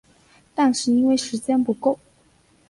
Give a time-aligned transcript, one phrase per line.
[0.55, 1.99] 但是因为时间不够